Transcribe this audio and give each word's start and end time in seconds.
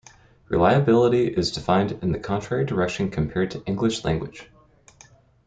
Reliability 0.49 1.27
is 1.27 1.51
defined 1.51 1.91
in 2.01 2.11
the 2.11 2.17
contrary 2.17 2.65
direction 2.65 3.11
compared 3.11 3.51
to 3.51 3.63
English 3.65 4.03
language. 4.03 4.49